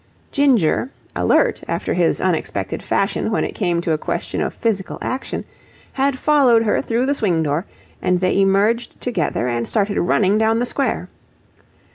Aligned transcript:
Ginger, 0.31 0.89
alert 1.15 1.63
after 1.67 1.93
his 1.93 2.19
unexpected 2.19 2.81
fashion 2.81 3.29
when 3.29 3.43
it 3.43 3.49
became 3.53 3.83
a 3.85 3.97
question 3.99 4.41
of 4.41 4.51
physical 4.51 4.97
action, 4.99 5.45
had 5.93 6.17
followed 6.17 6.63
her 6.63 6.81
through 6.81 7.05
the 7.05 7.13
swing 7.13 7.43
door, 7.43 7.67
and 8.01 8.19
they 8.19 8.39
emerged 8.41 8.99
together 8.99 9.47
and 9.47 9.67
started 9.67 10.01
running 10.01 10.39
down 10.39 10.57
the 10.57 10.65
square. 10.65 11.07